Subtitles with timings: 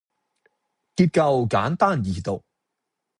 [0.95, 2.43] 結構簡單易讀